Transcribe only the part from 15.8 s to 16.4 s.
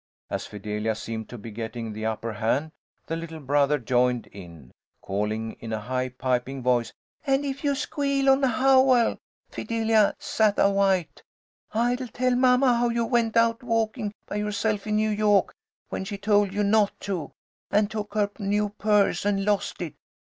when she